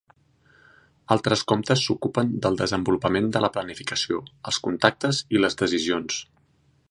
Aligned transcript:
Altres 1.15 1.43
comptes 1.51 1.83
s'ocupen 1.89 2.31
del 2.45 2.57
desenvolupament 2.63 3.29
de 3.35 3.43
la 3.45 3.53
planificació, 3.59 4.23
els 4.53 4.61
contactes 4.69 5.23
i 5.37 5.43
les 5.45 5.61
decisions. 5.63 6.19